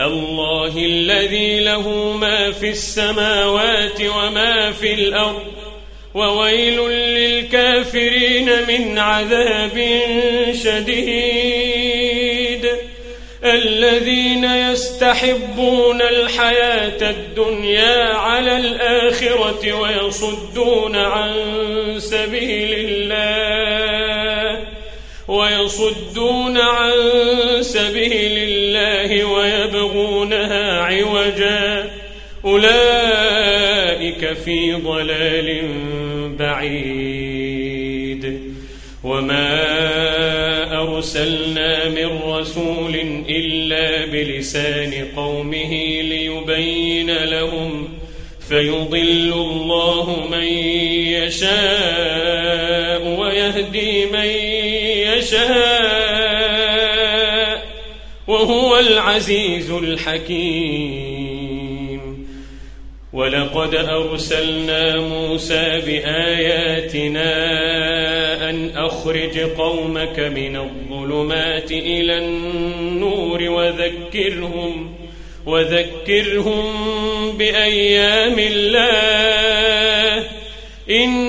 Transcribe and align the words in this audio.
الله 0.00 0.78
الذي 0.78 1.60
له 1.60 2.12
ما 2.16 2.52
في 2.52 2.70
السماوات 2.70 4.00
وما 4.00 4.72
في 4.72 4.94
الأرض 4.94 5.52
وويل 6.14 6.80
للكافرين 6.90 8.50
من 8.68 8.98
عذاب 8.98 10.00
شديد. 10.64 11.84
الذين 13.44 14.44
يستحبون 14.44 16.02
الحياة 16.02 17.10
الدنيا 17.10 18.14
على 18.14 18.56
الآخرة 18.56 19.72
ويصدون 19.72 20.96
عن 20.96 21.34
سبيل 21.98 22.74
الله 22.74 24.64
ويصدون 25.28 26.58
عن 26.58 26.92
سبيل 27.60 28.38
الله 28.38 28.63
ويبغونها 29.24 30.80
عوجا. 30.80 31.90
أولئك 32.44 34.32
في 34.44 34.72
ضلال 34.72 35.62
بعيد. 36.38 38.40
وما 39.04 39.62
أرسلنا 40.82 41.88
من 41.88 42.20
رسول 42.24 42.94
إلا 43.28 44.06
بلسان 44.06 45.06
قومه 45.16 45.72
ليبين 46.02 47.24
لهم. 47.24 47.88
فيضل 48.48 49.32
الله 49.32 50.28
من 50.30 50.44
يشاء 51.22 53.20
ويهدي 53.20 54.06
من 54.06 54.28
يشاء. 55.18 56.03
وهو 58.26 58.78
العزيز 58.78 59.70
الحكيم. 59.70 61.24
ولقد 63.12 63.74
أرسلنا 63.74 64.96
موسى 65.00 65.80
بآياتنا 65.86 67.30
أن 68.50 68.70
أخرج 68.76 69.38
قومك 69.38 70.18
من 70.18 70.56
الظلمات 70.56 71.72
إلى 71.72 72.18
النور 72.18 73.42
وذكرهم 73.42 74.94
وذكرهم 75.46 76.72
بأيام 77.38 78.38
الله. 78.38 80.24
إن 80.90 81.28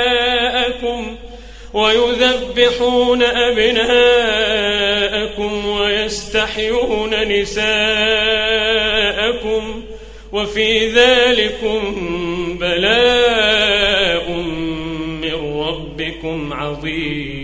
ويذبحون 1.73 3.23
أبناءكم 3.23 4.31
ويستحيون 5.67 7.23
نساءكم 7.27 7.71
وفي 10.31 10.89
ذلكم 10.89 11.95
بلاء 12.59 14.31
من 15.21 15.35
ربكم 15.59 16.53
عظيم. 16.53 17.41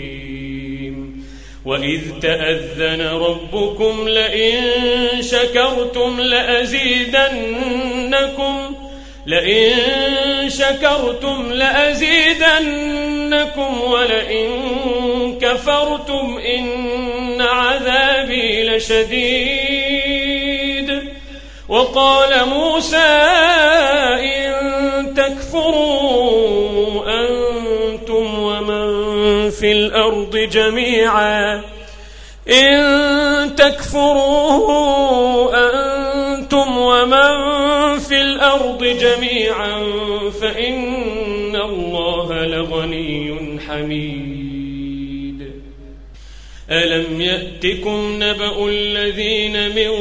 وإذ 1.65 2.01
تأذن 2.21 3.01
ربكم 3.01 4.07
لئن 4.09 4.61
شكرتم 5.21 6.21
لأزيدنكم 6.21 7.37
لئن 9.25 9.73
شكرتم 10.49 11.51
لأزيدنكم 11.51 12.51
ولئن 13.81 14.49
كفرتم 15.41 16.39
إن 16.55 17.41
عذابي 17.41 18.69
لشديد. 18.69 20.07
وقال 21.69 22.45
موسى 22.49 22.97
إن 24.19 25.13
تكفروا 25.13 27.03
أنتم 27.07 28.39
ومن 28.39 29.49
في 29.49 29.71
الأرض 29.71 30.37
جميعا. 30.37 31.61
إن 32.49 33.55
تكفروا 33.55 35.49
أنتم 35.53 36.77
ومن 36.77 37.66
الأرض 38.47 38.83
جميعا 38.83 39.79
فإن 40.41 41.55
الله 41.55 42.45
لغني 42.45 43.37
حميد. 43.67 45.51
ألم 46.71 47.21
يأتكم 47.21 48.23
نبأ 48.23 48.67
الذين 48.67 49.75
من 49.75 49.91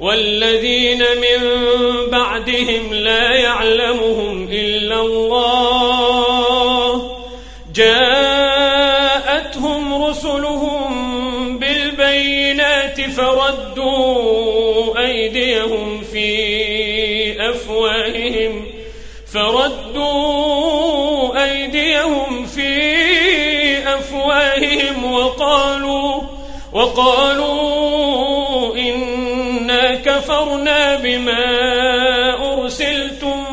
والذين 0.00 0.98
من 0.98 1.40
بعدهم 2.10 2.94
لا 2.94 3.34
يعلمهم 3.34 4.48
إلا 4.52 5.00
الله. 5.00 5.59
فردوا 19.32 20.90
أيديهم 21.44 22.46
في 22.46 22.70
أفواههم 23.94 25.12
وقالوا 25.12 26.22
وقالوا 26.72 28.76
إنا 28.76 29.94
كفرنا 29.94 30.96
بما 30.96 31.44
أرسلتم 32.52 33.44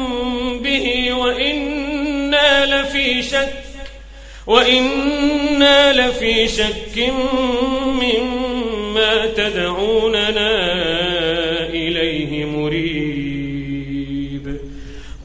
به 0.60 1.14
وإنا 1.14 2.66
لفي 2.66 3.22
شك 3.22 3.54
وإنا 4.48 5.94
لفي 5.94 6.48
شك 6.48 7.12
مما 7.86 9.26
تدعوننا 9.26 10.77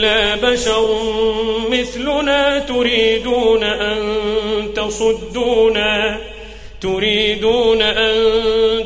إلا 0.00 0.36
بشر 0.52 0.88
مثلنا 1.70 2.58
تريدون 2.58 3.64
أن 3.64 3.98
تصدونا 4.76 6.20
تريدون 6.80 7.82
أن 7.82 8.14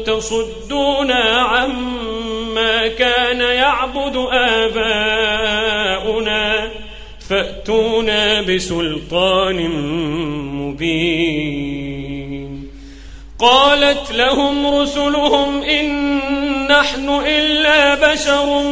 تصدونا 0.06 1.22
عما 1.40 2.88
كان 2.88 3.40
يعبد 3.40 4.16
آباؤنا 4.32 5.50
فأتونا 7.28 8.42
بسلطان 8.42 9.68
مبين. 10.54 11.94
قالت 13.38 14.12
لهم 14.12 14.66
رسلهم 14.66 15.62
إن 15.62 16.14
نحن 16.68 17.08
إلا 17.26 18.12
بشر 18.12 18.62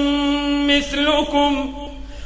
مثلكم 0.67 1.82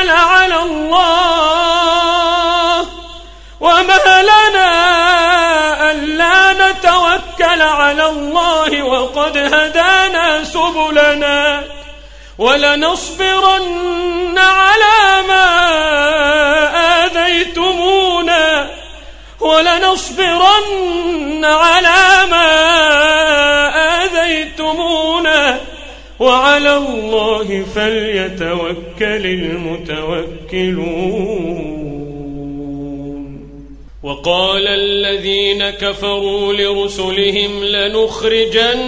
نتوكل 0.00 0.10
على 0.10 0.56
الله 0.62 1.20
وما 3.60 4.22
لنا 4.22 4.70
ألا 5.90 6.52
نتوكل 6.52 7.62
على 7.62 8.06
الله 8.06 8.82
وقد 8.82 9.36
هدانا 9.36 10.44
سبلنا 10.44 11.64
ولنصبرن 12.38 14.38
على 14.38 15.22
ما 15.28 15.46
آذيتمونا 17.04 18.70
ولنصبرن 19.40 21.44
على 21.44 22.26
ما 22.30 22.50
آذيتمونا 24.04 25.60
وعلى 26.20 26.76
الله 26.76 27.64
فليتوكل 27.74 29.26
المتوكلون. 29.26 30.60
وقال 34.02 34.68
الذين 34.68 35.70
كفروا 35.70 36.52
لرسلهم 36.52 37.64
لنخرجنكم 37.64 38.78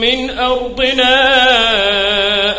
من 0.00 0.30
أرضنا 0.30 1.14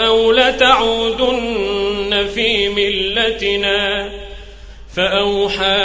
أو 0.07 0.31
لتعودن 0.31 2.27
في 2.35 2.69
ملتنا. 2.69 4.09
فأوحى 4.95 5.81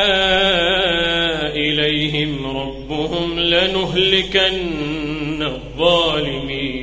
إليهم 1.55 2.57
ربهم 2.57 3.41
لنهلكن 3.41 4.53
الظالمين. 5.43 6.82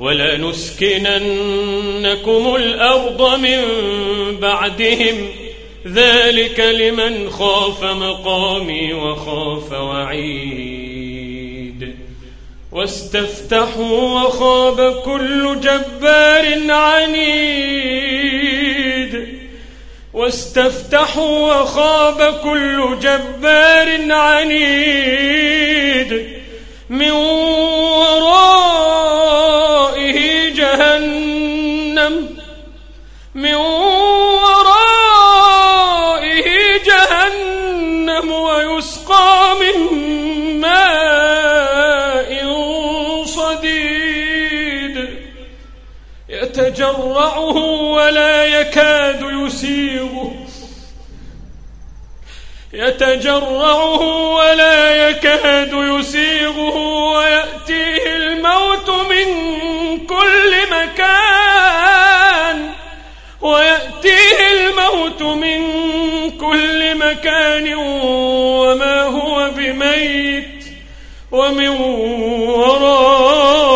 ولنسكننكم 0.00 2.54
الأرض 2.54 3.38
من 3.38 3.60
بعدهم. 4.40 5.28
ذلك 5.86 6.60
لمن 6.60 7.30
خاف 7.30 7.84
مقامي 7.84 8.92
وخاف 8.92 9.72
وعيد. 9.72 10.78
واستفتحوا 12.72 14.22
وخاب 14.22 15.02
كل 15.04 15.60
جبار 15.60 16.72
عنيد. 16.72 17.68
واستفتحوا 20.14 21.54
وخاب 21.54 22.40
كل 22.42 22.96
جبار 23.02 24.12
عنيد. 24.12 25.58
من 26.90 27.10
من 33.38 33.54
ورائه 34.44 35.28
جهنم 36.86 38.32
ويسقى 38.32 39.54
من 39.60 39.76
ماء 40.60 42.30
صديد. 43.24 44.96
يتجرعه 46.28 47.56
ولا 47.96 48.44
يكاد 48.44 49.22
يسيغه 49.22 50.34
يتجرعه 52.72 54.00
ولا 54.34 55.08
يكاد 55.08 55.72
يسيغه 55.72 56.76
ويأتيه 57.12 58.16
الموت 58.16 58.90
من 58.90 59.26
كل 60.06 60.54
مكان. 60.70 61.47
ويأتيه 63.40 64.38
الموت 64.52 65.22
من 65.22 65.60
كل 66.30 66.94
مكان 66.94 67.74
وما 67.74 69.02
هو 69.02 69.50
بميت 69.56 70.64
ومن 71.32 71.68
ورائه 72.48 73.74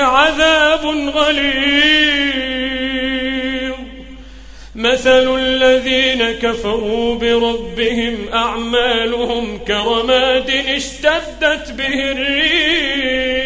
عذاب 0.00 0.86
غليظ. 1.14 2.16
مثل 4.74 5.34
الذين 5.38 6.32
كفروا 6.32 7.14
بربهم 7.14 8.28
أعمالهم 8.32 9.58
كرماد 9.58 10.50
اشتدت 10.50 11.70
به 11.70 12.12
الريح. 12.12 13.45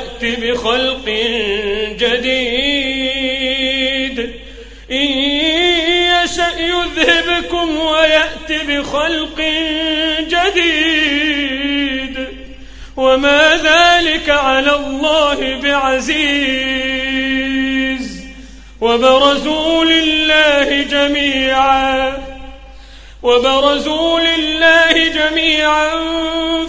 ويأت 0.21 0.39
بخلق 0.39 1.05
جديد. 1.99 3.51
إن 4.91 5.07
يشأ 6.25 6.51
يذهبكم 6.59 7.77
ويأت 7.77 8.51
بخلق 8.51 9.41
جديد. 10.19 12.27
وما 12.97 13.59
ذلك 13.63 14.29
على 14.29 14.75
الله 14.75 15.59
بعزيز. 15.63 16.71
وبرزوا 18.81 19.85
لله 19.85 20.81
جميعا. 20.81 22.17
وبرزوا 23.23 24.19
لله 24.19 24.91
جميعا. 24.91 25.89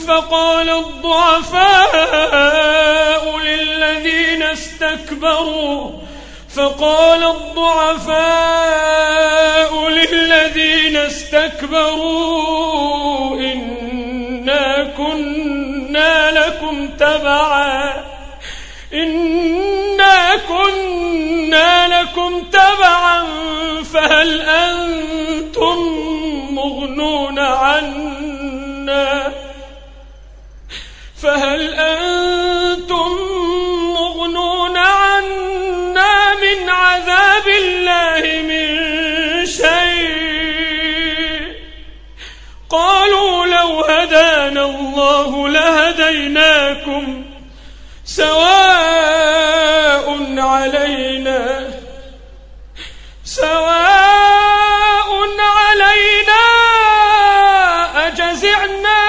فقال 0.08 0.70
الضعفاء 0.70 3.01
للذين 4.02 4.42
استكبروا 4.42 5.90
فقال 6.56 7.22
الضعفاء 7.22 8.18
للذين 9.88 10.96
استكبروا 10.96 12.16
إنا 13.36 14.92
كنا 14.96 16.30
لكم 16.30 16.88
تبعا. 16.88 18.04
إنا 18.94 20.36
كنا 20.48 22.02
لكم 22.02 22.42
تبعا. 22.52 23.26
فهل 23.94 24.40
أنتم 24.40 25.78
مغنون 26.54 27.38
عنا؟ 27.38 29.32
فهل 31.22 31.74
أنتم 31.74 32.41
لكم 46.82 47.24
سواء 48.04 48.34
علينا 50.38 51.70
سواء 53.24 55.10
علينا 55.40 56.44
أجزعنا 58.06 59.02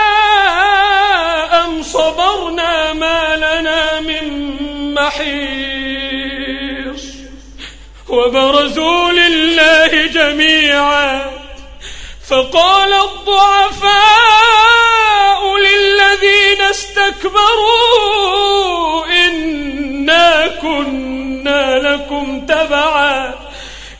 أم 1.65 1.83
صبرنا 1.83 2.93
ما 2.93 3.35
لنا 3.35 3.99
من 3.99 4.53
محيص 4.93 6.03
وبرزوا 8.09 9.11
لله 9.11 10.05
جميعا 10.07 11.31
فقال 12.29 12.93
الضعفاء 12.93 14.82
استكبروا 16.73 17.85
إنا 19.05 20.47
كنا 20.47 21.79
لكم 21.79 22.45
تبعا. 22.45 23.33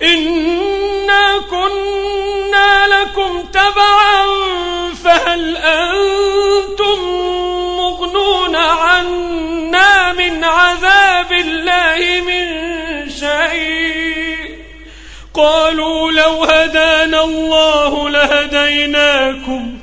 إنا 0.04 1.38
كنا 1.50 2.88
لكم 2.88 3.44
تبعا. 3.54 4.26
فهل 5.04 5.58
أنتم 5.58 7.00
مغنون 7.78 8.56
عنا 8.56 10.14
من 10.14 10.44
عذاب 10.44 11.32
الله 11.32 12.22
من 12.28 12.46
شيء؟ 13.10 14.58
قالوا 15.34 16.12
لو 16.12 16.44
هدانا 16.44 17.24
الله 17.24 18.10
لهديناكم. 18.10 19.83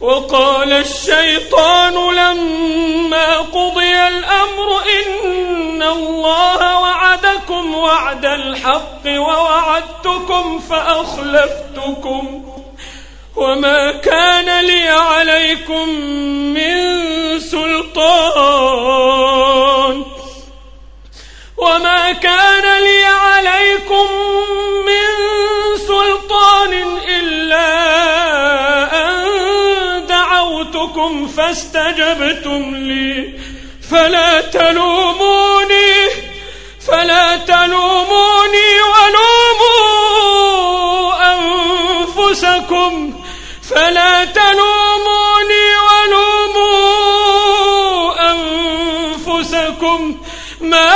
وقال 0.00 0.72
الشيطان 0.72 1.94
لما 1.94 3.38
قضي 3.38 3.94
الأمر 4.08 4.80
إن 5.06 5.82
الله 5.82 6.80
وعدكم 6.80 7.74
وعد 7.74 8.24
الحق 8.24 9.06
ووعدتكم 9.06 10.58
فأخلفتكم 10.70 12.42
وما 13.36 13.92
كان 13.92 14.64
لي 14.64 14.88
عليكم 14.88 15.88
من 16.54 16.76
سلطان 17.40 18.76
وما 21.56 22.12
كان 22.12 22.82
لي 22.82 23.04
عليكم 23.04 24.06
من 24.86 25.06
سلطان 25.78 26.72
إلا 27.08 28.05
دعوتكم 31.06 31.28
فاستجبتم 31.28 32.74
لي. 32.74 33.32
فلا 33.90 34.40
تلوموني 34.40 35.92
فلا 36.88 37.36
تلوموني 37.36 38.80
ولوموا 38.92 39.84
أنفسكم. 41.34 43.22
فلا 43.70 44.24
تلوموني 44.24 45.66
ولوموا 45.86 46.70
أنفسكم. 48.30 50.00
ما 50.60 50.92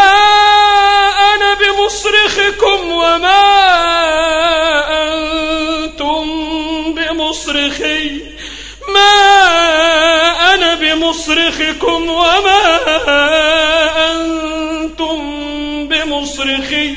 أنا 1.35 1.55
بمصرخكم 1.55 2.93
وما 2.93 3.47
أنتم 5.03 6.25
بمصرخي. 6.95 8.21
ما 8.89 9.70
بمصرخكم 10.81 12.11
وما 12.11 12.63
أنتم 14.13 15.19
بمصرخي. 15.89 16.95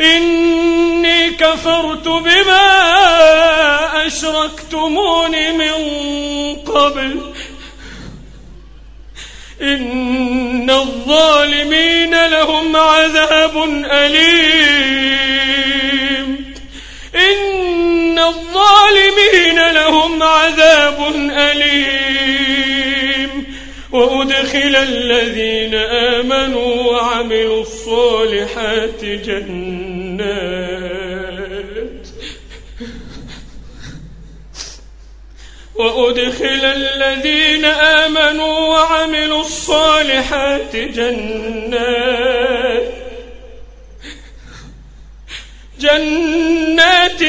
إني 0.00 1.30
كفرت 1.30 2.08
بما 2.08 2.66
أشركتمون 4.06 5.30
من 5.30 5.72
قبل. 6.56 7.32
إن 9.62 10.70
الظالمين 10.70 12.26
لهم 12.26 12.76
عذاب 12.76 13.84
أليم. 13.90 15.26
إن 17.14 18.18
الظالمين 18.18 19.70
لهم 19.70 20.22
عذاب 20.22 21.12
أليم. 21.30 22.45
وأدخل 23.96 24.76
الذين 24.76 25.74
آمنوا 25.74 26.82
وعملوا 26.82 27.62
الصالحات 27.62 29.04
جنات. 29.04 30.66
وأدخل 35.74 36.64
الذين 36.64 37.64
آمنوا 37.64 38.58
وعملوا 38.68 39.40
الصالحات 39.40 40.76
جنات. 40.76 42.16
جنات 45.80 47.20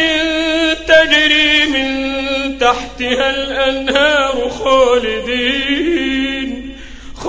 تجري 0.88 1.65
من 1.65 1.88
تحتها 2.59 3.29
الأنهار 3.29 4.50
خالدين. 4.50 6.26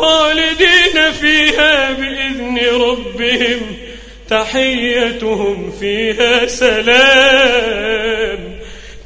خالدين 0.00 1.12
فيها 1.20 1.92
بإذن 1.92 2.58
ربهم 2.80 3.76
تحيتهم 4.30 5.72
فيها 5.80 6.46
سلام. 6.46 8.38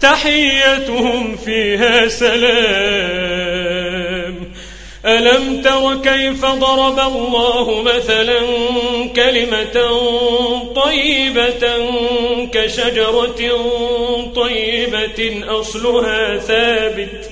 تحيتهم 0.01 1.37
فيها 1.37 2.09
سلام. 2.09 3.43
ألم 5.07 5.63
تر 5.63 5.95
كيف 6.11 6.45
ضرب 6.47 6.99
الله 6.99 7.83
مثلا 7.83 8.41
كلمة 9.17 9.91
طيبة 10.77 11.91
كشجرة 12.53 13.41
طيبة 14.37 15.45
أصلها 15.61 16.39
ثابت 16.39 17.32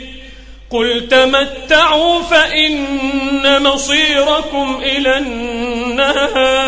قل 0.71 1.07
تمتعوا 1.07 2.21
فإن 2.21 3.63
مصيركم 3.63 4.81
إلى 4.83 5.17
النار 5.17 6.61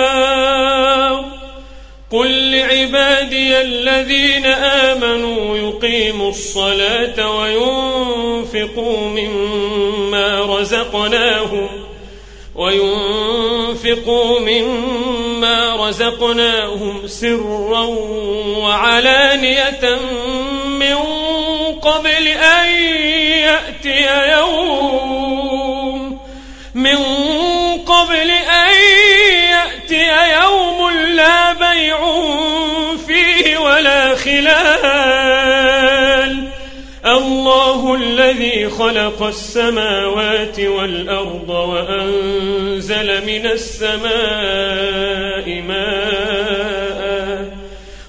قل 2.11 2.51
لعبادي 2.51 3.61
الذين 3.61 4.45
آمنوا 4.45 5.57
يقيموا 5.57 6.29
الصلاة 6.29 7.39
وينفقوا 7.39 8.97
مما 8.97 10.57
رزقناهم 10.59 11.69
وينفقوا 12.55 14.39
مما 14.39 15.87
رزقناهم 15.87 17.07
سرا 17.07 17.83
وعلانية 18.57 19.97
قبل 21.83 22.27
أن 22.27 22.65
يأتي 23.43 24.31
يوم. 24.31 26.19
من 26.75 26.97
قبل 27.85 28.31
أن 28.31 28.75
يأتي 29.49 30.07
يوم 30.43 30.91
لا 30.91 31.53
بيع 31.53 31.99
فيه 33.07 33.57
ولا 33.57 34.15
خلال. 34.15 35.33
الله 37.05 37.95
الذي 37.95 38.69
خلق 38.69 39.23
السماوات 39.23 40.59
والأرض 40.59 41.49
وأنزل 41.49 43.25
من 43.25 43.45
السماء 43.45 44.01
ماء. 45.61 46.82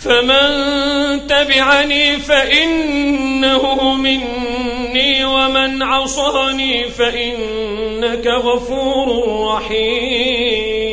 فمن 0.00 1.26
تبعني 1.26 2.16
فإنه 2.16 3.94
مني 3.94 5.24
ومن 5.24 5.82
عصاني 5.82 6.84
فإنك 6.84 8.26
غفور 8.26 9.24
رحيم. 9.48 10.86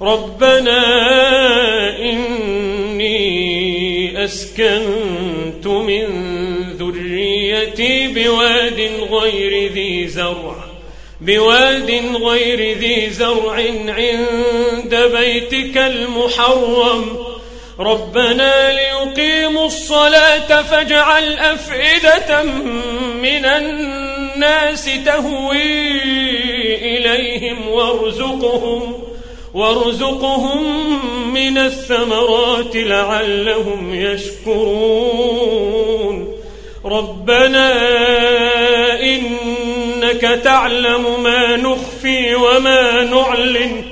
ربنا 0.00 0.82
إني 1.98 3.22
أسكنت 4.24 5.66
من 5.66 6.06
ذريتي 6.78 8.08
بواد 8.08 8.90
غير 9.10 9.72
ذي 9.72 10.08
زرع 10.08 10.56
بواد 11.20 11.90
غير 12.22 12.78
ذي 12.78 13.10
زرع 13.10 13.54
عند 13.88 14.94
بيتك 15.16 15.76
المحرم. 15.78 17.31
ربنا 17.82 18.72
ليقيموا 18.72 19.66
الصلاة 19.66 20.62
فاجعل 20.62 21.38
أفئدة 21.38 22.42
من 23.22 23.44
الناس 23.44 24.90
تهوي 25.04 26.02
إليهم 26.74 27.68
وارزقهم 27.68 29.02
وارزقهم 29.54 30.62
من 31.34 31.58
الثمرات 31.58 32.76
لعلهم 32.76 33.94
يشكرون. 33.94 35.52
ربنا 36.84 37.72
إنك 39.00 40.40
تعلم 40.44 41.22
ما 41.22 41.56
نخفي 41.56 42.34
وما 42.34 43.04
نعلن. 43.04 43.91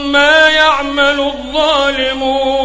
يعمل 0.49 1.19
الظالمون. 1.19 2.61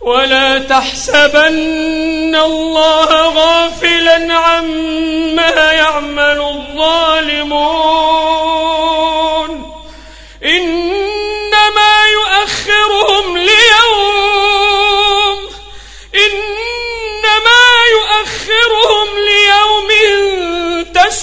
ولا 0.00 0.58
تحسبن 0.58 2.36
الله 2.36 3.28
غافلا 3.28 4.34
عما 4.34 5.72
يعمل 5.72 6.40
الظالمون. 6.40 7.90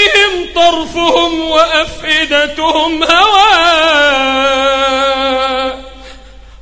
إليهم 0.00 0.48
طرفهم 0.54 1.50
وأفئدتهم 1.50 3.04
هواء 3.04 4.30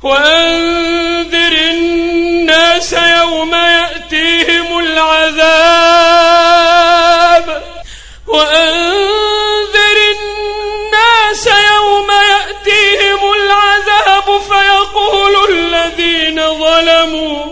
وأنذر 0.03 1.51
الناس 1.51 2.93
يوم 2.93 3.55
يأتيهم 3.55 4.79
العذاب. 4.79 6.19
وأنذر 8.27 9.97
الناس 10.15 11.47
يوم 11.47 12.07
يأتيهم 12.11 13.33
العذاب. 13.33 13.59
فيقول 14.49 15.35
الذين 15.49 16.37
ظلموا 16.59 17.45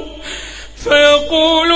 فيقول 0.84 1.72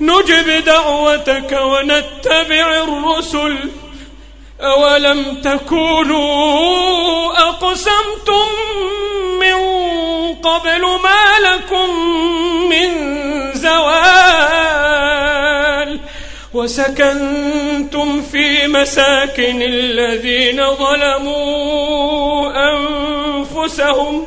نجب 0.00 0.64
دعوتك 0.64 1.60
ونتبع 1.62 2.82
الرسل. 2.82 3.56
أولم 4.60 5.40
تكونوا 5.44 7.32
أقسمتم 7.48 8.46
من 9.40 9.54
قبل 10.34 10.80
ما 10.80 11.38
لكم 11.42 11.90
من 12.68 12.90
زوال؟ 13.54 14.58
وسكنتم 16.54 18.22
في 18.22 18.66
مساكن 18.66 19.62
الذين 19.62 20.74
ظلموا 20.74 22.50
أنفسهم 22.72 24.26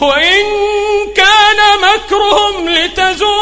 وإن 0.00 0.44
كان 1.16 1.58
مكرهم 1.82 2.68
لتزول 2.68 3.41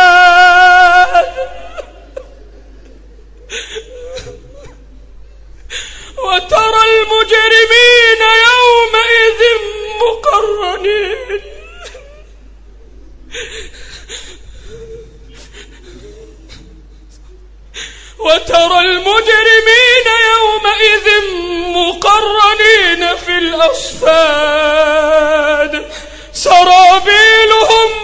وترى 6.31 6.83
المجرمين 6.91 8.21
يومئذ 8.47 9.41
مقرنين. 10.01 11.29
وترى 18.19 18.79
المجرمين 18.79 20.07
يومئذ 20.31 21.07
مقرنين 21.77 23.01
في 23.15 23.33
الأصفاد. 23.37 24.71
سرابيلهم 26.33 28.00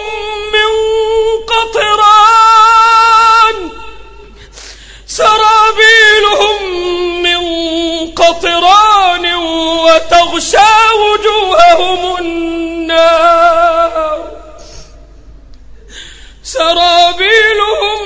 وتغشى 10.38 10.94
وجوههم 10.94 12.18
النار. 12.18 13.58
سرابيلهم 16.44 18.02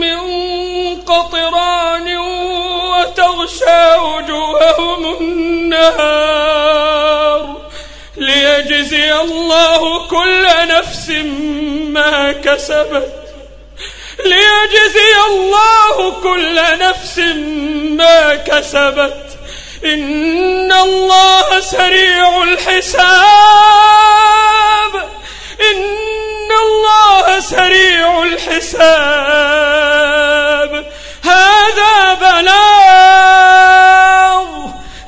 من 0.00 0.20
قطران 1.02 2.18
وتغشى 2.18 3.96
وجوههم 3.96 5.16
النار. 5.20 6.60
ليجزي 8.16 9.20
الله 9.20 10.08
كل 10.08 10.46
نفس 10.68 11.08
ما 11.94 12.32
كسبت. 12.32 13.34
ليجزي 14.24 15.16
الله 15.30 16.10
كل 16.22 16.56
نفس 16.78 17.18
ما 17.98 18.34
كسبت. 18.34 19.29
إن 19.84 20.72
الله 20.72 21.60
سريع 21.60 22.42
الحساب. 22.42 23.10
إن 25.70 26.50
الله 26.66 27.40
سريع 27.40 28.22
الحساب. 28.22 29.60
هذا 31.24 32.14
بلاغ. 32.14 32.60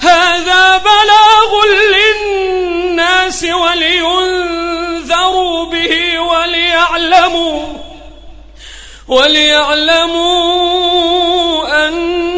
هذا 0.00 0.76
بلاغ 0.76 1.64
للناس 1.94 3.44
ولينذروا 3.44 4.44
به 5.64 6.18
وليعلموا 6.18 7.68
وليعلموا 9.08 10.22
أن 11.88 12.31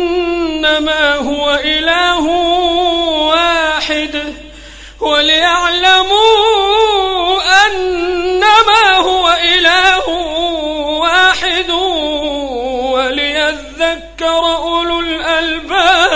إنما 0.64 1.14
هو 1.14 1.54
إله 1.64 2.20
واحد 3.28 4.34
وليعلموا 5.00 6.24
أنما 7.66 8.96
هو 8.96 9.36
إله 9.44 10.08
واحد 11.00 11.70
وليذكر 12.92 14.44
أولو 14.56 15.00
الألباب 15.00 16.13